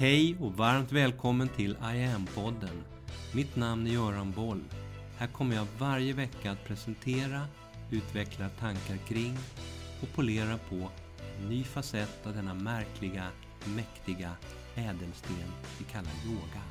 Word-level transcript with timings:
Hej 0.00 0.36
och 0.40 0.52
varmt 0.52 0.92
välkommen 0.92 1.48
till 1.48 1.70
I 1.70 2.04
am-podden. 2.04 2.82
Mitt 3.34 3.56
namn 3.56 3.86
är 3.86 3.90
Göran 3.90 4.32
Boll. 4.32 4.64
Här 5.18 5.26
kommer 5.26 5.56
jag 5.56 5.66
varje 5.78 6.12
vecka 6.12 6.50
att 6.50 6.64
presentera, 6.64 7.46
utveckla 7.90 8.48
tankar 8.48 8.96
kring 8.96 9.36
och 10.02 10.08
polera 10.14 10.58
på 10.58 10.90
en 11.38 11.48
ny 11.48 11.64
facett 11.64 12.26
av 12.26 12.34
denna 12.34 12.54
märkliga, 12.54 13.28
mäktiga 13.76 14.36
ädelsten 14.74 15.52
vi 15.78 15.84
kallar 15.84 16.12
yoga. 16.26 16.62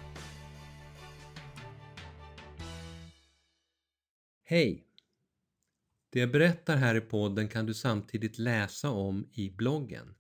Hej! 4.43 4.83
Det 6.11 6.19
jag 6.19 6.31
berättar 6.31 6.77
här 6.77 6.95
i 6.95 7.01
podden 7.01 7.47
kan 7.47 7.65
du 7.65 7.73
samtidigt 7.73 8.37
läsa 8.37 8.89
om 8.89 9.29
i 9.33 9.49
bloggen. 9.49 10.15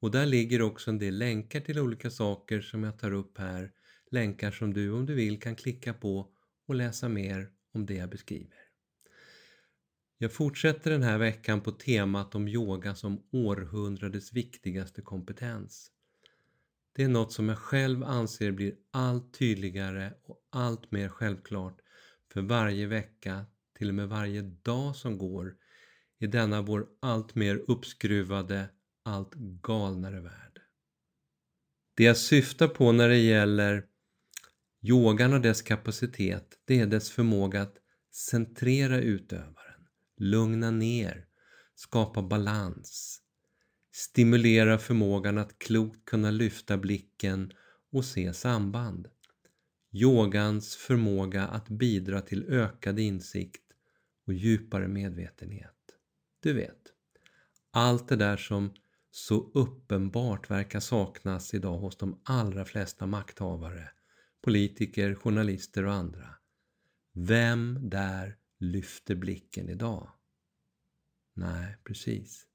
Och 0.00 0.10
där 0.10 0.26
ligger 0.26 0.62
också 0.62 0.90
en 0.90 0.98
del 0.98 1.18
länkar 1.18 1.60
till 1.60 1.78
olika 1.78 2.10
saker 2.10 2.60
som 2.60 2.84
jag 2.84 2.98
tar 2.98 3.12
upp 3.12 3.38
här. 3.38 3.72
Länkar 4.10 4.50
som 4.50 4.74
du 4.74 4.92
om 4.92 5.06
du 5.06 5.14
vill 5.14 5.40
kan 5.40 5.56
klicka 5.56 5.94
på 5.94 6.28
och 6.66 6.74
läsa 6.74 7.08
mer 7.08 7.50
om 7.72 7.86
det 7.86 7.94
jag 7.94 8.10
beskriver. 8.10 8.58
Jag 10.18 10.32
fortsätter 10.32 10.90
den 10.90 11.02
här 11.02 11.18
veckan 11.18 11.60
på 11.60 11.72
temat 11.72 12.34
om 12.34 12.48
yoga 12.48 12.94
som 12.94 13.22
århundradets 13.32 14.32
viktigaste 14.32 15.02
kompetens. 15.02 15.92
Det 16.92 17.04
är 17.04 17.08
något 17.08 17.32
som 17.32 17.48
jag 17.48 17.58
själv 17.58 18.04
anser 18.04 18.52
blir 18.52 18.74
allt 18.90 19.38
tydligare 19.38 20.12
och 20.24 20.46
allt 20.50 20.90
mer 20.90 21.08
självklart 21.08 21.80
för 22.32 22.42
varje 22.42 22.86
vecka, 22.86 23.46
till 23.78 23.88
och 23.88 23.94
med 23.94 24.08
varje 24.08 24.42
dag 24.42 24.96
som 24.96 25.18
går 25.18 25.56
i 26.18 26.26
denna 26.26 26.62
vår 26.62 26.86
allt 27.00 27.34
mer 27.34 27.64
uppskruvade 27.68 28.68
allt 29.08 29.34
galnare 29.62 30.20
värld. 30.20 30.60
Det 31.94 32.04
jag 32.04 32.16
syftar 32.16 32.68
på 32.68 32.92
när 32.92 33.08
det 33.08 33.18
gäller 33.18 33.84
yogan 34.82 35.32
och 35.32 35.40
dess 35.40 35.62
kapacitet, 35.62 36.58
det 36.64 36.80
är 36.80 36.86
dess 36.86 37.10
förmåga 37.10 37.62
att 37.62 37.76
centrera 38.12 39.00
utövaren, 39.00 39.86
lugna 40.16 40.70
ner, 40.70 41.26
skapa 41.74 42.22
balans, 42.22 43.20
stimulera 43.92 44.78
förmågan 44.78 45.38
att 45.38 45.58
klokt 45.58 46.04
kunna 46.04 46.30
lyfta 46.30 46.78
blicken 46.78 47.52
och 47.92 48.04
se 48.04 48.34
samband. 48.34 49.08
Yogans 49.92 50.76
förmåga 50.76 51.46
att 51.46 51.68
bidra 51.68 52.20
till 52.20 52.44
ökad 52.48 52.98
insikt 52.98 53.64
och 54.26 54.34
djupare 54.34 54.88
medvetenhet. 54.88 55.74
Du 56.40 56.52
vet, 56.52 56.92
allt 57.70 58.08
det 58.08 58.16
där 58.16 58.36
som 58.36 58.74
så 59.10 59.50
uppenbart 59.54 60.50
verkar 60.50 60.80
saknas 60.80 61.54
idag 61.54 61.78
hos 61.78 61.96
de 61.96 62.20
allra 62.24 62.64
flesta 62.64 63.06
makthavare, 63.06 63.90
politiker, 64.42 65.14
journalister 65.14 65.84
och 65.84 65.92
andra. 65.92 66.34
Vem 67.12 67.78
där 67.90 68.36
lyfter 68.58 69.14
blicken 69.14 69.68
idag? 69.68 70.10
Nej, 71.34 71.76
precis. 71.84 72.46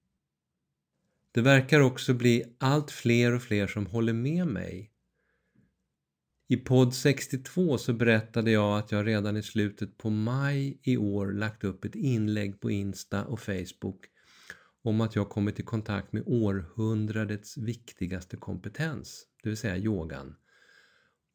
Det 1.32 1.42
verkar 1.42 1.80
också 1.80 2.14
bli 2.14 2.56
allt 2.58 2.92
fler 2.92 3.34
och 3.34 3.42
fler 3.42 3.68
som 3.68 3.86
håller 3.86 4.14
med 4.14 4.48
mig. 4.48 4.92
I 6.48 6.58
podd 6.58 6.94
62 6.94 7.78
så 7.78 7.94
berättade 7.94 8.52
jag 8.52 8.78
att 8.78 8.92
jag 8.92 9.08
redan 9.08 9.38
i 9.38 9.44
slutet 9.44 9.98
på 9.98 10.10
maj 10.10 10.80
i 10.84 10.98
år 10.98 11.32
lagt 11.32 11.64
upp 11.64 11.86
ett 11.86 11.96
inlägg 11.96 12.60
på 12.60 12.72
Insta 12.72 13.26
och 13.26 13.40
Facebook 13.40 14.06
om 14.84 15.02
att 15.02 15.16
jag 15.16 15.30
kommit 15.30 15.60
i 15.60 15.64
kontakt 15.64 16.14
med 16.14 16.24
århundradets 16.26 17.58
viktigaste 17.58 18.38
kompetens, 18.38 19.28
det 19.44 19.50
vill 19.50 19.58
säga 19.58 19.78
yogan. 19.78 20.36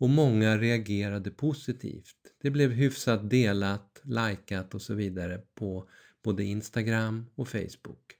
Och 0.00 0.08
många 0.08 0.58
reagerade 0.58 1.30
positivt. 1.30 2.16
Det 2.42 2.50
blev 2.50 2.70
hyfsat 2.70 3.30
delat, 3.30 4.02
likat 4.04 4.74
och 4.74 4.82
så 4.82 4.94
vidare 4.94 5.42
på 5.54 5.88
både 6.24 6.44
Instagram 6.44 7.26
och 7.34 7.48
Facebook. 7.48 8.14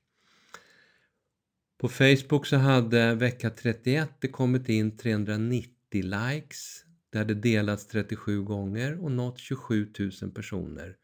På 1.79 1.89
Facebook 1.89 2.47
så 2.47 2.57
hade 2.57 3.15
vecka 3.15 3.51
31 3.51 4.11
det 4.21 4.29
kommit 4.29 4.69
in 4.69 4.97
390 4.97 5.71
likes. 5.93 6.85
Det 7.11 7.19
hade 7.19 7.35
delats 7.35 7.87
37 7.87 8.43
gånger 8.43 9.05
och 9.05 9.13
nått 9.13 9.39
27 9.39 9.93
000 10.23 10.31
personer. 10.31 10.97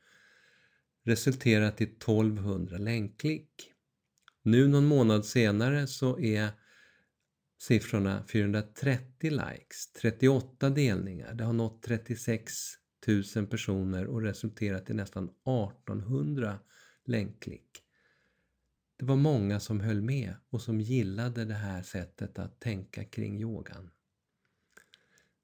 Resulterat 1.04 1.80
i 1.80 1.84
1200 1.84 2.78
länkklick. 2.78 3.73
Nu 4.46 4.68
någon 4.68 4.86
månad 4.86 5.24
senare 5.24 5.86
så 5.86 6.18
är 6.18 6.50
siffrorna 7.58 8.24
430 8.32 9.30
likes, 9.30 9.92
38 9.92 10.70
delningar. 10.70 11.34
Det 11.34 11.44
har 11.44 11.52
nått 11.52 11.82
36 11.82 12.52
000 13.36 13.46
personer 13.46 14.06
och 14.06 14.22
resulterat 14.22 14.90
i 14.90 14.94
nästan 14.94 15.24
1800 15.24 16.58
länkklick. 17.04 17.70
Det 18.98 19.04
var 19.04 19.16
många 19.16 19.60
som 19.60 19.80
höll 19.80 20.02
med 20.02 20.34
och 20.50 20.62
som 20.62 20.80
gillade 20.80 21.44
det 21.44 21.54
här 21.54 21.82
sättet 21.82 22.38
att 22.38 22.60
tänka 22.60 23.04
kring 23.04 23.40
yogan. 23.40 23.90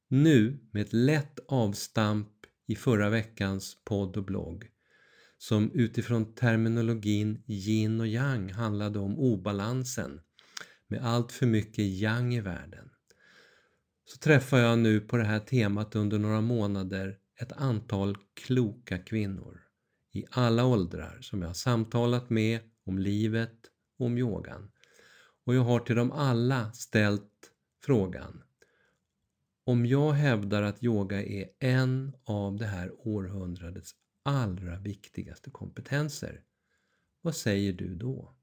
Nu, 0.08 0.58
med 0.70 0.82
ett 0.82 0.92
lätt 0.92 1.38
avstamp 1.48 2.28
i 2.66 2.76
förra 2.76 3.10
veckans 3.10 3.76
podd 3.84 4.16
och 4.16 4.24
blogg, 4.24 4.70
som 5.42 5.72
utifrån 5.72 6.34
terminologin 6.34 7.42
yin 7.46 8.00
och 8.00 8.06
yang 8.06 8.52
handlade 8.52 8.98
om 8.98 9.18
obalansen 9.18 10.20
med 10.88 11.04
allt 11.04 11.32
för 11.32 11.46
mycket 11.46 11.84
yang 11.84 12.34
i 12.34 12.40
världen. 12.40 12.90
Så 14.04 14.18
träffar 14.18 14.58
jag 14.58 14.78
nu 14.78 15.00
på 15.00 15.16
det 15.16 15.24
här 15.24 15.38
temat 15.40 15.96
under 15.96 16.18
några 16.18 16.40
månader 16.40 17.18
ett 17.40 17.52
antal 17.52 18.16
kloka 18.34 18.98
kvinnor 18.98 19.60
i 20.12 20.24
alla 20.30 20.64
åldrar 20.64 21.18
som 21.20 21.42
jag 21.42 21.48
har 21.48 21.54
samtalat 21.54 22.30
med 22.30 22.60
om 22.86 22.98
livet 22.98 23.56
och 23.98 24.06
om 24.06 24.18
yogan. 24.18 24.70
Och 25.46 25.54
jag 25.54 25.62
har 25.62 25.80
till 25.80 25.96
dem 25.96 26.12
alla 26.12 26.72
ställt 26.72 27.50
frågan 27.84 28.42
om 29.64 29.86
jag 29.86 30.12
hävdar 30.12 30.62
att 30.62 30.82
yoga 30.82 31.22
är 31.22 31.48
en 31.58 32.12
av 32.24 32.56
det 32.56 32.66
här 32.66 33.08
århundradets 33.08 33.94
allra 34.22 34.78
viktigaste 34.78 35.50
kompetenser. 35.50 36.42
Vad 37.22 37.36
säger 37.36 37.72
du 37.72 37.94
då? 37.94 38.36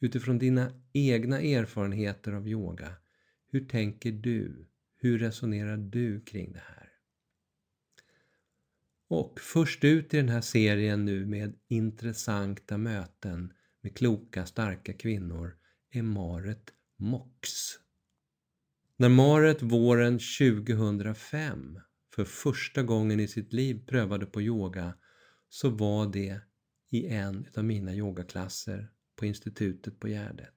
Utifrån 0.00 0.38
dina 0.38 0.72
egna 0.92 1.40
erfarenheter 1.40 2.32
av 2.32 2.48
yoga, 2.48 2.96
hur 3.46 3.64
tänker 3.68 4.12
du? 4.12 4.68
Hur 4.96 5.18
resonerar 5.18 5.76
du 5.76 6.20
kring 6.20 6.52
det 6.52 6.62
här? 6.66 6.88
Och 9.08 9.40
först 9.40 9.84
ut 9.84 10.14
i 10.14 10.16
den 10.16 10.28
här 10.28 10.40
serien 10.40 11.04
nu 11.04 11.26
med 11.26 11.54
intressanta 11.68 12.78
möten 12.78 13.52
med 13.80 13.96
kloka, 13.96 14.46
starka 14.46 14.92
kvinnor 14.92 15.56
är 15.90 16.02
Maret 16.02 16.72
Mox. 16.96 17.50
När 18.96 19.08
Maret 19.08 19.62
våren 19.62 20.18
2005 20.18 21.80
för 22.14 22.24
första 22.24 22.82
gången 22.82 23.20
i 23.20 23.28
sitt 23.28 23.52
liv 23.52 23.86
prövade 23.86 24.26
på 24.26 24.42
yoga 24.42 24.94
så 25.54 25.68
var 25.68 26.06
det 26.06 26.40
i 26.90 27.06
en 27.06 27.46
av 27.56 27.64
mina 27.64 27.94
yogaklasser 27.94 28.90
på 29.16 29.26
institutet 29.26 30.00
på 30.00 30.08
Gärdet. 30.08 30.54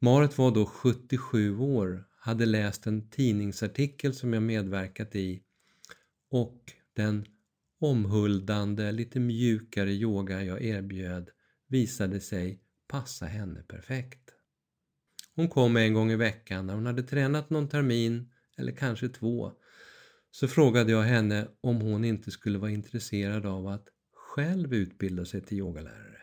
Marit 0.00 0.38
var 0.38 0.50
då 0.50 0.66
77 0.66 1.58
år, 1.58 2.04
hade 2.18 2.46
läst 2.46 2.86
en 2.86 3.10
tidningsartikel 3.10 4.14
som 4.14 4.32
jag 4.32 4.42
medverkat 4.42 5.16
i 5.16 5.42
och 6.30 6.72
den 6.92 7.26
omhuldande, 7.78 8.92
lite 8.92 9.20
mjukare 9.20 9.92
yoga 9.92 10.42
jag 10.44 10.62
erbjöd 10.62 11.30
visade 11.68 12.20
sig 12.20 12.60
passa 12.88 13.26
henne 13.26 13.62
perfekt. 13.62 14.30
Hon 15.34 15.48
kom 15.48 15.76
en 15.76 15.94
gång 15.94 16.10
i 16.10 16.16
veckan 16.16 16.66
när 16.66 16.74
hon 16.74 16.86
hade 16.86 17.02
tränat 17.02 17.50
någon 17.50 17.68
termin 17.68 18.32
eller 18.56 18.72
kanske 18.72 19.08
två 19.08 19.52
så 20.38 20.48
frågade 20.48 20.92
jag 20.92 21.02
henne 21.02 21.48
om 21.60 21.80
hon 21.80 22.04
inte 22.04 22.30
skulle 22.30 22.58
vara 22.58 22.70
intresserad 22.70 23.46
av 23.46 23.66
att 23.66 23.88
själv 24.14 24.74
utbilda 24.74 25.24
sig 25.24 25.42
till 25.42 25.58
yogalärare. 25.58 26.22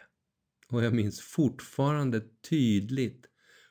Och 0.67 0.83
jag 0.83 0.93
minns 0.93 1.21
fortfarande 1.21 2.21
tydligt 2.49 3.25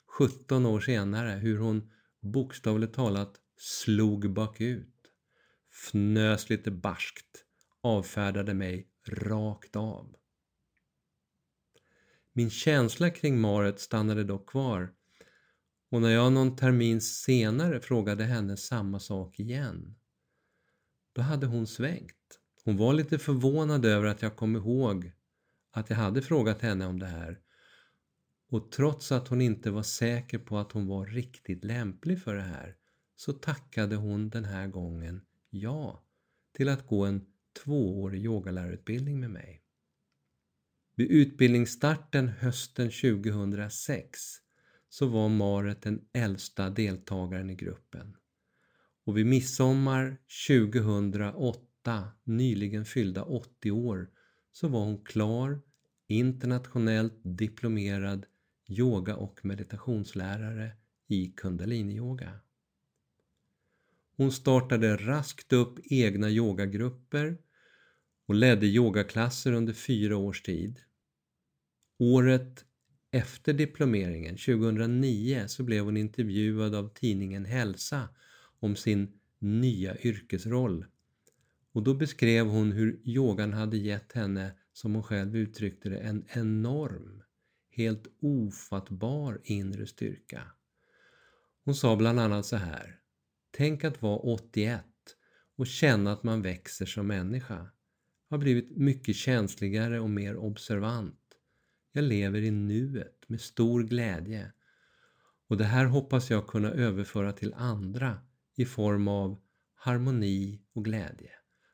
17 0.07 0.67
år 0.67 0.81
senare 0.81 1.31
hur 1.31 1.59
hon 1.59 1.91
bokstavligt 2.21 2.95
talat 2.95 3.41
slog 3.57 4.33
bakut, 4.33 4.95
fnös 5.73 6.51
lite 6.51 6.71
barskt, 6.71 7.45
avfärdade 7.81 8.55
mig 8.55 8.89
rakt 9.09 9.77
av. 9.77 10.17
Min 12.33 12.51
känsla 12.51 13.11
kring 13.11 13.41
Maret 13.41 13.81
stannade 13.81 14.25
dock 14.25 14.51
kvar 14.51 14.93
och 15.91 16.03
när 16.03 16.11
jag 16.11 16.33
någon 16.33 16.57
termin 16.57 17.01
senare 17.01 17.81
frågade 17.81 18.25
henne 18.25 18.57
samma 18.57 19.01
sak 19.01 19.41
igen 19.41 19.95
då 21.13 21.23
hade 21.23 21.47
hon 21.47 21.67
svängt. 21.67 22.41
Hon 22.65 22.77
var 22.77 22.93
lite 22.93 23.19
förvånad 23.19 23.85
över 23.85 24.07
att 24.07 24.23
jag 24.23 24.37
kom 24.37 24.57
ihåg 24.57 25.13
att 25.71 25.91
jag 25.91 25.97
hade 25.97 26.23
frågat 26.23 26.63
henne 26.63 26.87
om 26.87 26.99
det 26.99 27.07
här. 27.07 27.41
Och 28.49 28.73
trots 28.73 29.13
att 29.13 29.29
hon 29.29 29.41
inte 29.41 29.71
var 29.71 29.83
säker 29.83 30.39
på 30.39 30.59
att 30.59 30.73
hon 30.73 30.87
var 30.87 31.07
riktigt 31.07 31.65
lämplig 31.65 32.23
för 32.23 32.35
det 32.35 32.43
här 32.43 32.77
så 33.17 33.33
tackade 33.33 33.97
hon 33.97 34.31
den 34.31 34.45
här 34.45 34.67
gången 34.67 35.21
ja 35.51 36.05
till 36.57 36.69
att 36.69 36.87
gå 36.87 37.05
en 37.05 37.27
tvåårig 37.65 38.25
yogalärarutbildning 38.25 39.21
med 39.21 39.31
mig. 39.31 39.63
Vid 40.97 41.11
utbildningsstarten 41.11 42.29
hösten 42.29 42.91
2006 42.91 44.21
så 44.89 45.07
var 45.07 45.29
Maret 45.29 45.83
den 45.83 46.09
äldsta 46.13 46.71
deltagaren 46.71 47.51
i 47.51 47.55
gruppen. 47.55 48.17
Och 49.05 49.17
vid 49.17 49.27
midsommar 49.27 50.19
2008, 50.49 52.11
nyligen 52.25 52.85
fyllda 52.85 53.25
80 53.25 53.71
år, 53.71 54.11
så 54.53 54.69
var 54.69 54.81
hon 54.81 55.05
klar, 55.05 55.61
internationellt 56.07 57.21
diplomerad 57.25 58.27
yoga 58.69 59.17
och 59.17 59.45
meditationslärare 59.45 60.73
i 61.09 61.27
kundaliniyoga. 61.27 62.41
Hon 64.17 64.33
startade 64.33 64.97
raskt 64.97 65.53
upp 65.53 65.79
egna 65.85 66.31
yogagrupper 66.31 67.39
och 68.27 68.35
ledde 68.35 68.67
yogaklasser 68.67 69.53
under 69.53 69.73
fyra 69.73 70.17
års 70.17 70.43
tid. 70.43 70.81
Året 71.99 72.65
efter 73.11 73.53
diplomeringen, 73.53 74.37
2009, 74.37 75.45
så 75.47 75.63
blev 75.63 75.85
hon 75.85 75.97
intervjuad 75.97 76.75
av 76.75 76.95
tidningen 76.95 77.45
Hälsa 77.45 78.09
om 78.63 78.77
sin 78.77 79.13
nya 79.39 79.97
yrkesroll. 79.99 80.85
Och 81.73 81.83
då 81.83 81.95
beskrev 81.95 82.47
hon 82.47 82.73
hur 82.73 83.01
yogan 83.05 83.53
hade 83.53 83.77
gett 83.77 84.13
henne, 84.13 84.53
som 84.73 84.95
hon 84.95 85.03
själv 85.03 85.37
uttryckte 85.37 85.89
det, 85.89 85.99
en 85.99 86.25
enorm, 86.29 87.23
helt 87.71 88.07
ofattbar 88.21 89.41
inre 89.45 89.87
styrka. 89.87 90.43
Hon 91.65 91.75
sa 91.75 91.97
bland 91.97 92.21
annat 92.21 92.47
så 92.47 92.57
här. 92.57 92.99
Tänk 93.51 93.85
att 93.85 94.03
vara 94.03 94.19
81 94.19 94.85
och 95.57 95.67
känna 95.67 96.13
att 96.13 96.23
man 96.23 96.43
växer 96.43 96.87
som 96.87 97.07
människa. 97.07 97.71
Jag 98.29 98.37
har 98.37 98.39
blivit 98.39 98.77
mycket 98.77 99.17
känsligare 99.17 100.01
och 100.01 100.11
mer 100.11 100.37
observant. 100.37 101.19
Jag 101.93 102.05
lever 102.05 102.41
i 102.41 102.51
nuet 102.51 103.25
med 103.27 103.41
stor 103.41 103.83
glädje. 103.83 104.53
Och 105.49 105.57
det 105.57 105.65
här 105.65 105.85
hoppas 105.85 106.31
jag 106.31 106.47
kunna 106.47 106.71
överföra 106.71 107.33
till 107.33 107.55
andra 107.55 108.21
i 108.57 108.65
form 108.65 109.09
av 109.09 109.41
harmoni 109.75 110.61
och 110.73 110.85
glädje. 110.85 111.31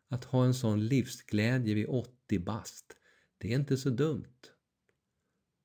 Att 0.08 0.24
ha 0.24 0.44
en 0.44 0.54
sån 0.54 0.86
livsglädje 0.86 1.74
vid 1.74 1.86
80 1.88 2.38
bast, 2.38 2.96
det 3.38 3.52
är 3.52 3.58
inte 3.58 3.76
så 3.76 3.90
dumt. 3.90 4.36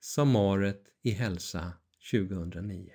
Samaret 0.02 0.84
i 1.02 1.12
hälsa 1.12 1.74
2009 2.12 2.92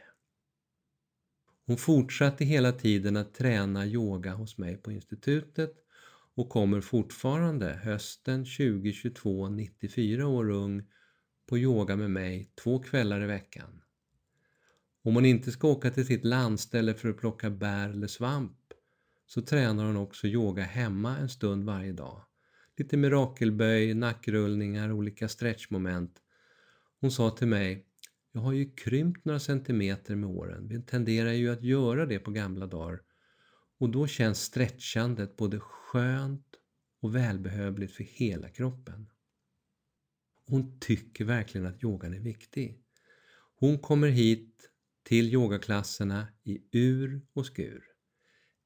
hon 1.69 1.77
fortsatte 1.77 2.45
hela 2.45 2.73
tiden 2.73 3.17
att 3.17 3.35
träna 3.35 3.87
yoga 3.87 4.35
hos 4.35 4.59
mig 4.59 4.77
på 4.77 4.93
institutet 4.93 5.75
och 6.35 6.49
kommer 6.49 6.81
fortfarande 6.81 7.81
hösten 7.83 8.45
2022, 8.45 9.49
94 9.49 10.27
år 10.27 10.51
ung, 10.51 10.83
på 11.47 11.59
yoga 11.59 11.97
med 11.97 12.11
mig 12.11 12.53
två 12.63 12.79
kvällar 12.79 13.23
i 13.23 13.27
veckan. 13.27 13.83
Om 15.09 15.15
hon 15.15 15.25
inte 15.25 15.53
ska 15.53 15.69
åka 15.69 15.91
till 15.91 16.07
sitt 16.07 16.25
landställe 16.25 16.95
för 16.95 17.09
att 17.09 17.17
plocka 17.17 17.51
bär 17.51 17.89
eller 17.89 18.07
svamp 18.07 18.59
så 19.27 19.43
tränar 19.43 19.85
hon 19.85 19.97
också 19.97 20.27
yoga 20.27 20.63
hemma 20.63 21.17
en 21.17 21.29
stund 21.29 21.65
varje 21.65 21.93
dag. 21.93 22.25
Lite 22.77 22.97
mirakelböj, 22.97 23.95
nackrullningar, 23.95 24.93
olika 24.93 25.29
stretchmoment. 25.29 26.19
Hon 27.01 27.11
sa 27.11 27.31
till 27.31 27.47
mig 27.47 27.87
jag 28.33 28.41
har 28.41 28.53
ju 28.53 28.71
krympt 28.71 29.25
några 29.25 29.41
centimeter 29.41 30.17
med 30.17 30.31
åren. 30.31 30.69
Vi 30.69 30.83
tenderar 30.83 31.33
ju 31.33 31.53
att 31.53 31.63
göra 31.63 32.07
det 32.07 32.19
på 32.19 32.31
gamla 32.31 32.67
dagar. 32.67 33.01
Och 33.79 33.91
då 33.91 34.07
känns 34.07 34.43
stretchandet 34.43 35.37
både 35.37 35.61
skönt 35.61 36.57
och 37.01 37.15
välbehövligt 37.15 37.93
för 37.93 38.05
hela 38.05 38.49
kroppen. 38.49 39.11
Hon 40.47 40.79
tycker 40.81 41.25
verkligen 41.25 41.67
att 41.67 41.85
yogan 41.85 42.15
är 42.15 42.21
viktig. 42.21 42.83
Hon 43.59 43.79
kommer 43.79 44.09
hit 44.09 44.71
till 45.09 45.35
yogaklasserna 45.35 46.27
i 46.45 46.61
ur 46.73 47.21
och 47.33 47.47
skur. 47.47 47.85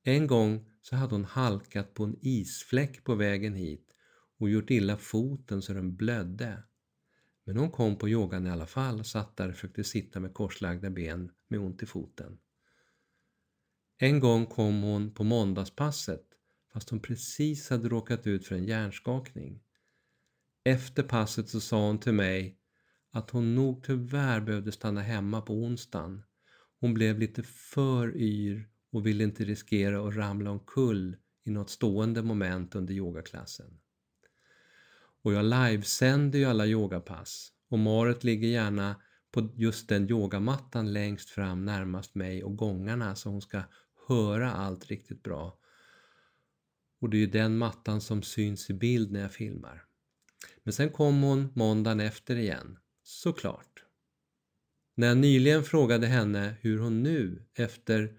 En 0.03 0.27
gång 0.27 0.69
så 0.81 0.97
hade 0.97 1.15
hon 1.15 1.25
halkat 1.25 1.95
på 1.95 2.05
en 2.05 2.17
isfläck 2.21 3.05
på 3.05 3.15
vägen 3.15 3.55
hit 3.55 3.95
och 4.39 4.51
gjort 4.51 4.71
illa 4.71 4.97
foten 4.97 5.63
så 5.63 5.73
den 5.73 5.97
blödde. 5.97 6.63
Men 7.45 7.57
hon 7.57 7.71
kom 7.71 7.97
på 7.97 8.09
yogan 8.09 8.47
i 8.47 8.51
alla 8.51 8.67
fall 8.67 9.01
och 9.01 9.07
satt 9.07 9.37
där 9.37 9.49
och 9.49 9.55
försökte 9.55 9.85
sitta 9.85 10.21
med 10.21 10.35
korslagda 10.35 10.91
ben 10.91 11.31
med 11.49 11.61
ont 11.61 11.83
i 11.83 11.87
foten. 11.87 12.39
En 13.99 14.21
gång 14.21 14.47
kom 14.47 14.83
hon 14.83 15.15
på 15.15 15.25
måndagspasset 15.25 16.27
fast 16.73 16.91
hon 16.91 17.01
precis 17.01 17.71
hade 17.71 17.89
råkat 17.89 18.27
ut 18.27 18.47
för 18.47 18.55
en 18.55 18.67
hjärnskakning. 18.67 19.63
Efter 20.65 21.03
passet 21.03 21.49
så 21.49 21.61
sa 21.61 21.87
hon 21.87 22.01
till 22.01 22.15
mig 22.15 22.59
att 23.11 23.31
hon 23.31 23.55
nog 23.55 23.85
tyvärr 23.85 24.41
behövde 24.41 24.73
stanna 24.73 25.01
hemma 25.01 25.41
på 25.41 25.55
onsdagen. 25.55 26.23
Hon 26.83 26.95
blev 26.95 27.19
lite 27.19 27.43
för 27.43 28.17
yr 28.17 28.69
och 28.93 29.07
ville 29.07 29.25
inte 29.25 29.45
riskera 29.45 30.09
att 30.09 30.17
ramla 30.17 30.51
omkull 30.51 31.17
i 31.45 31.51
något 31.51 31.71
stående 31.71 32.23
moment 32.23 32.75
under 32.75 32.95
yogaklassen. 32.95 33.79
Och 35.23 35.33
jag 35.33 35.45
livesänder 35.45 36.39
ju 36.39 36.45
alla 36.45 36.67
yogapass 36.67 37.53
och 37.69 37.79
Marit 37.79 38.25
ligger 38.25 38.49
gärna 38.49 38.97
på 39.31 39.49
just 39.57 39.89
den 39.89 40.11
yogamattan 40.11 40.93
längst 40.93 41.31
fram 41.31 41.65
närmast 41.65 42.15
mig 42.15 42.45
och 42.45 42.57
gångarna 42.57 43.15
så 43.15 43.31
hon 43.31 43.43
ska 43.43 43.63
höra 44.09 44.53
allt 44.53 44.87
riktigt 44.87 45.23
bra. 45.23 45.59
Och 47.01 47.11
det 47.11 47.17
är 47.17 47.21
ju 47.21 47.27
den 47.27 47.59
mattan 47.59 48.01
som 48.01 48.23
syns 48.23 48.71
i 48.71 48.75
bild 48.75 49.13
när 49.13 49.21
jag 49.21 49.33
filmar. 49.33 49.85
Men 50.63 50.73
sen 50.73 50.91
kom 50.91 51.23
hon 51.23 51.53
måndagen 51.55 52.01
efter 52.01 52.37
igen, 52.37 52.79
såklart. 53.03 53.82
När 54.95 55.07
jag 55.07 55.19
nyligen 55.19 55.65
frågade 55.65 56.07
henne 56.07 56.55
hur 56.61 56.79
hon 56.79 57.03
nu, 57.03 57.43
efter 57.55 58.19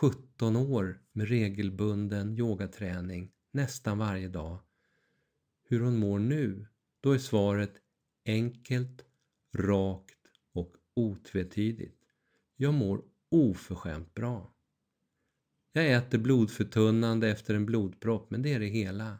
17 0.00 0.56
år 0.56 1.00
med 1.12 1.28
regelbunden 1.28 2.38
yogaträning 2.38 3.32
nästan 3.52 3.98
varje 3.98 4.28
dag, 4.28 4.58
hur 5.68 5.80
hon 5.80 5.98
mår 5.98 6.18
nu, 6.18 6.66
då 7.00 7.12
är 7.12 7.18
svaret 7.18 7.72
enkelt, 8.26 9.04
rakt 9.56 10.18
och 10.52 10.74
otvetydigt. 10.94 11.98
Jag 12.56 12.74
mår 12.74 13.02
oförskämt 13.30 14.14
bra. 14.14 14.54
Jag 15.72 15.92
äter 15.92 16.18
blodförtunnande 16.18 17.30
efter 17.30 17.54
en 17.54 17.66
blodpropp, 17.66 18.30
men 18.30 18.42
det 18.42 18.52
är 18.52 18.60
det 18.60 18.66
hela. 18.66 19.18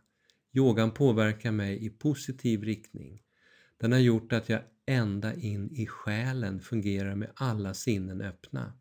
Yogan 0.53 0.91
påverkar 0.91 1.53
mig 1.53 1.85
i 1.87 1.91
positiv 1.91 2.65
riktning. 2.65 3.23
Den 3.83 3.93
har 3.93 3.99
gjort 3.99 4.33
att 4.33 4.49
jag 4.49 4.62
ända 4.87 5.35
in 5.35 5.71
i 5.71 5.87
själen 5.87 6.61
fungerar 6.61 7.15
med 7.15 7.31
alla 7.35 7.75
sinnen 7.75 8.21
öppna. 8.21 8.73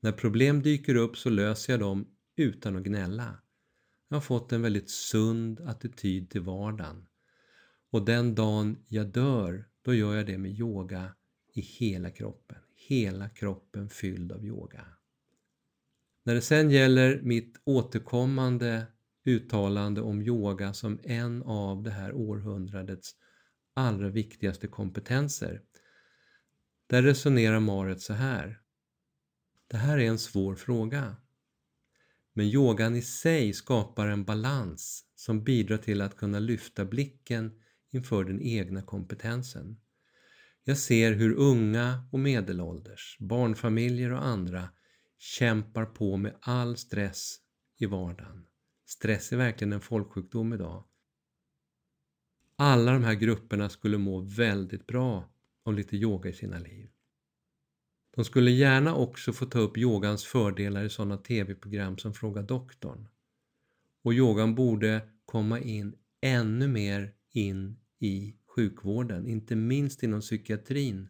När 0.00 0.12
problem 0.12 0.62
dyker 0.62 0.94
upp 0.94 1.16
så 1.16 1.30
löser 1.30 1.72
jag 1.72 1.80
dem 1.80 2.06
utan 2.36 2.76
att 2.76 2.82
gnälla. 2.82 3.38
Jag 4.08 4.16
har 4.16 4.20
fått 4.20 4.52
en 4.52 4.62
väldigt 4.62 4.90
sund 4.90 5.60
attityd 5.60 6.30
till 6.30 6.40
vardagen. 6.40 7.06
Och 7.90 8.04
den 8.04 8.34
dagen 8.34 8.84
jag 8.88 9.06
dör, 9.06 9.68
då 9.82 9.94
gör 9.94 10.14
jag 10.14 10.26
det 10.26 10.38
med 10.38 10.52
yoga 10.52 11.14
i 11.52 11.60
hela 11.60 12.10
kroppen. 12.10 12.58
Hela 12.76 13.28
kroppen 13.28 13.88
fylld 13.88 14.32
av 14.32 14.44
yoga. 14.44 14.86
När 16.24 16.34
det 16.34 16.40
sen 16.40 16.70
gäller 16.70 17.20
mitt 17.22 17.60
återkommande 17.64 18.86
uttalande 19.24 20.00
om 20.00 20.22
yoga 20.22 20.72
som 20.72 21.00
en 21.02 21.42
av 21.42 21.82
det 21.82 21.90
här 21.90 22.12
århundradets 22.12 23.16
allra 23.74 24.08
viktigaste 24.08 24.66
kompetenser. 24.66 25.62
Där 26.86 27.02
resonerar 27.02 27.60
Maret 27.60 28.00
så 28.00 28.12
här. 28.12 28.60
Det 29.66 29.76
här 29.76 29.98
är 29.98 30.08
en 30.08 30.18
svår 30.18 30.54
fråga. 30.54 31.16
Men 32.32 32.46
yogan 32.46 32.96
i 32.96 33.02
sig 33.02 33.52
skapar 33.52 34.08
en 34.08 34.24
balans 34.24 35.04
som 35.14 35.44
bidrar 35.44 35.76
till 35.76 36.00
att 36.00 36.16
kunna 36.16 36.38
lyfta 36.38 36.84
blicken 36.84 37.60
inför 37.90 38.24
den 38.24 38.42
egna 38.42 38.82
kompetensen. 38.82 39.80
Jag 40.64 40.78
ser 40.78 41.12
hur 41.12 41.34
unga 41.34 42.08
och 42.12 42.20
medelålders, 42.20 43.16
barnfamiljer 43.20 44.12
och 44.12 44.24
andra 44.24 44.68
kämpar 45.18 45.84
på 45.84 46.16
med 46.16 46.36
all 46.40 46.76
stress 46.76 47.36
i 47.78 47.86
vardagen. 47.86 48.46
Stress 48.86 49.32
är 49.32 49.36
verkligen 49.36 49.72
en 49.72 49.80
folksjukdom 49.80 50.52
idag. 50.52 50.84
Alla 52.56 52.92
de 52.92 53.04
här 53.04 53.14
grupperna 53.14 53.68
skulle 53.68 53.98
må 53.98 54.20
väldigt 54.20 54.86
bra 54.86 55.28
av 55.64 55.74
lite 55.74 55.96
yoga 55.96 56.30
i 56.30 56.32
sina 56.32 56.58
liv. 56.58 56.88
De 58.14 58.24
skulle 58.24 58.50
gärna 58.50 58.94
också 58.94 59.32
få 59.32 59.46
ta 59.46 59.58
upp 59.58 59.78
yogans 59.78 60.24
fördelar 60.24 60.84
i 60.84 60.90
sådana 60.90 61.16
tv-program 61.16 61.98
som 61.98 62.14
Fråga 62.14 62.42
doktorn. 62.42 63.08
Och 64.02 64.14
yogan 64.14 64.54
borde 64.54 65.08
komma 65.26 65.60
in 65.60 65.94
ännu 66.20 66.68
mer 66.68 67.14
in 67.30 67.76
i 67.98 68.36
sjukvården, 68.46 69.26
inte 69.26 69.56
minst 69.56 70.02
inom 70.02 70.20
psykiatrin. 70.20 71.08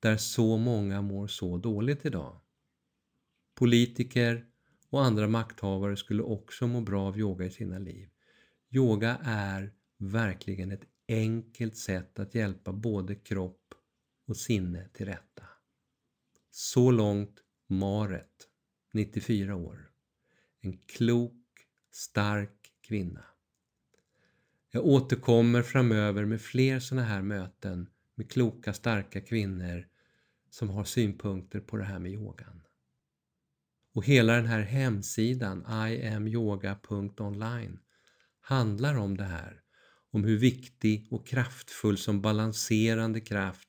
där 0.00 0.16
så 0.16 0.56
många 0.56 1.02
mår 1.02 1.26
så 1.26 1.58
dåligt 1.58 2.04
idag. 2.04 2.40
Politiker 3.54 4.46
och 4.90 5.04
andra 5.04 5.28
makthavare 5.28 5.96
skulle 5.96 6.22
också 6.22 6.66
må 6.66 6.80
bra 6.80 7.02
av 7.02 7.18
yoga 7.18 7.44
i 7.44 7.50
sina 7.50 7.78
liv. 7.78 8.08
Yoga 8.70 9.18
är 9.22 9.72
verkligen 10.00 10.72
ett 10.72 10.84
enkelt 11.08 11.76
sätt 11.76 12.18
att 12.18 12.34
hjälpa 12.34 12.72
både 12.72 13.14
kropp 13.14 13.74
och 14.26 14.36
sinne 14.36 14.88
till 14.88 15.06
rätta. 15.06 15.44
Så 16.50 16.90
långt 16.90 17.42
Maret, 17.66 18.48
94 18.92 19.56
år. 19.56 19.90
En 20.60 20.78
klok, 20.78 21.66
stark 21.90 22.72
kvinna. 22.80 23.24
Jag 24.70 24.84
återkommer 24.84 25.62
framöver 25.62 26.24
med 26.24 26.40
fler 26.40 26.80
sådana 26.80 27.06
här 27.06 27.22
möten 27.22 27.88
med 28.14 28.30
kloka, 28.30 28.72
starka 28.72 29.20
kvinnor 29.20 29.88
som 30.50 30.70
har 30.70 30.84
synpunkter 30.84 31.60
på 31.60 31.76
det 31.76 31.84
här 31.84 31.98
med 31.98 32.12
yogan. 32.12 32.62
Och 33.94 34.04
hela 34.04 34.32
den 34.32 34.46
här 34.46 34.60
hemsidan, 34.60 35.64
iamyoga.online, 35.88 37.78
handlar 38.40 38.94
om 38.94 39.16
det 39.16 39.24
här. 39.24 39.62
Om 40.12 40.24
hur 40.24 40.38
viktig 40.38 41.08
och 41.10 41.26
kraftfull 41.26 41.98
som 41.98 42.20
balanserande 42.20 43.20
kraft 43.20 43.68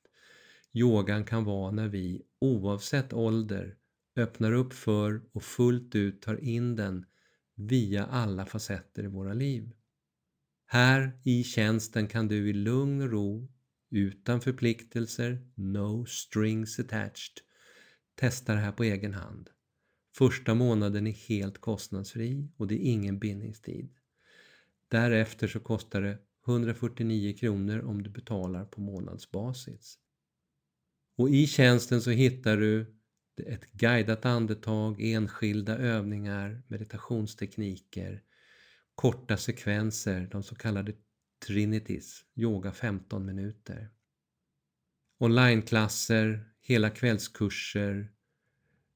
yogan 0.73 1.25
kan 1.25 1.43
vara 1.43 1.71
när 1.71 1.87
vi, 1.87 2.21
oavsett 2.39 3.13
ålder, 3.13 3.75
öppnar 4.15 4.51
upp 4.51 4.73
för 4.73 5.21
och 5.31 5.43
fullt 5.43 5.95
ut 5.95 6.21
tar 6.21 6.43
in 6.43 6.75
den 6.75 7.05
via 7.55 8.05
alla 8.05 8.45
facetter 8.45 9.03
i 9.03 9.07
våra 9.07 9.33
liv. 9.33 9.71
Här 10.65 11.19
i 11.23 11.43
tjänsten 11.43 12.07
kan 12.07 12.27
du 12.27 12.49
i 12.49 12.53
lugn 12.53 13.01
och 13.01 13.11
ro, 13.11 13.51
utan 13.89 14.41
förpliktelser, 14.41 15.47
no 15.55 16.05
strings 16.05 16.79
attached, 16.79 17.41
testa 18.15 18.53
det 18.53 18.59
här 18.59 18.71
på 18.71 18.83
egen 18.83 19.13
hand. 19.13 19.49
Första 20.17 20.53
månaden 20.53 21.07
är 21.07 21.11
helt 21.11 21.61
kostnadsfri 21.61 22.49
och 22.57 22.67
det 22.67 22.75
är 22.75 22.91
ingen 22.91 23.19
bindningstid. 23.19 23.89
Därefter 24.87 25.47
så 25.47 25.59
kostar 25.59 26.01
det 26.01 26.17
149 26.47 27.37
kronor 27.37 27.81
om 27.85 28.03
du 28.03 28.09
betalar 28.09 28.65
på 28.65 28.81
månadsbasis. 28.81 29.99
Och 31.17 31.29
i 31.29 31.47
tjänsten 31.47 32.01
så 32.01 32.09
hittar 32.09 32.57
du 32.57 32.95
ett 33.45 33.71
guidat 33.71 34.25
andetag, 34.25 35.01
enskilda 35.01 35.77
övningar, 35.77 36.63
meditationstekniker, 36.67 38.23
korta 38.95 39.37
sekvenser, 39.37 40.27
de 40.31 40.43
så 40.43 40.55
kallade 40.55 40.93
Trinities, 41.47 42.25
yoga 42.35 42.71
15 42.71 43.25
minuter. 43.25 43.89
Onlineklasser, 45.19 46.45
hela 46.61 46.89
kvällskurser, 46.89 48.11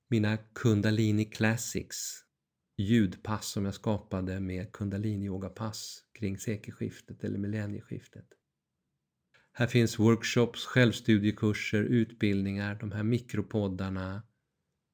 mina 0.07 0.37
Kundalini 0.37 1.25
Classics, 1.25 2.24
ljudpass 2.77 3.47
som 3.47 3.65
jag 3.65 3.73
skapade 3.73 4.39
med 4.39 4.71
kundaliniyogapass 4.71 6.03
kring 6.11 6.37
sekelskiftet 6.37 7.23
eller 7.23 7.37
millennieskiftet. 7.37 8.25
Här 9.51 9.67
finns 9.67 9.99
workshops, 9.99 10.65
självstudiekurser, 10.65 11.83
utbildningar, 11.83 12.75
de 12.75 12.91
här 12.91 13.03
mikropoddarna. 13.03 14.23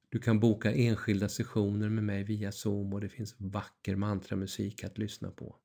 Du 0.09 0.19
kan 0.19 0.39
boka 0.39 0.73
enskilda 0.73 1.29
sessioner 1.29 1.89
med 1.89 2.03
mig 2.03 2.23
via 2.23 2.51
Zoom 2.51 2.93
och 2.93 3.01
det 3.01 3.09
finns 3.09 3.35
vacker 3.37 3.95
mantramusik 3.95 4.83
att 4.83 4.97
lyssna 4.97 5.31
på. 5.31 5.55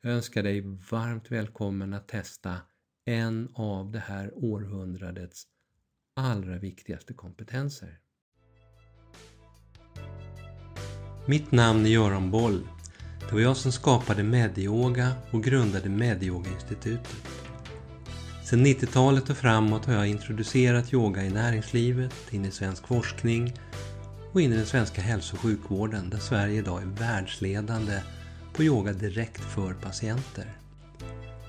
Jag 0.00 0.12
önskar 0.12 0.42
dig 0.42 0.60
varmt 0.90 1.30
välkommen 1.30 1.94
att 1.94 2.08
testa 2.08 2.60
en 3.04 3.48
av 3.54 3.90
det 3.90 3.98
här 3.98 4.32
århundradets 4.34 5.46
allra 6.14 6.58
viktigaste 6.58 7.14
kompetenser. 7.14 8.00
Mitt 11.28 11.52
namn 11.52 11.86
är 11.86 11.90
Göran 11.90 12.30
Boll. 12.30 12.68
Det 13.20 13.34
var 13.34 13.40
jag 13.40 13.56
som 13.56 13.72
skapade 13.72 14.22
Medyoga 14.22 15.12
och 15.30 15.44
grundade 15.44 15.88
Medyoga-institutet. 15.88 17.16
Sedan 18.44 18.66
90-talet 18.66 19.30
och 19.30 19.36
framåt 19.36 19.84
har 19.84 19.94
jag 19.94 20.06
introducerat 20.06 20.92
yoga 20.92 21.22
i 21.22 21.30
näringslivet, 21.30 22.14
in 22.30 22.44
i 22.44 22.50
svensk 22.50 22.86
forskning 22.86 23.54
och 24.32 24.40
in 24.40 24.52
i 24.52 24.56
den 24.56 24.66
svenska 24.66 25.02
hälso 25.02 25.36
och 25.36 25.40
sjukvården 25.40 26.10
där 26.10 26.18
Sverige 26.18 26.58
idag 26.58 26.82
är 26.82 26.86
världsledande 26.86 28.00
på 28.52 28.62
yoga 28.62 28.92
direkt 28.92 29.44
för 29.44 29.74
patienter. 29.74 30.56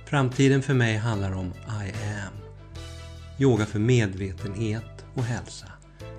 Framtiden 0.06 0.62
för 0.62 0.74
mig 0.74 0.98
handlar 0.98 1.32
om 1.32 1.48
I 1.68 1.92
am. 1.92 2.34
Yoga 3.40 3.66
för 3.66 3.80
medvetenhet 3.80 5.06
och 5.14 5.24
hälsa. 5.24 5.77